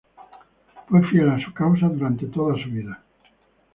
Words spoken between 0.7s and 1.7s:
Fue fiel a su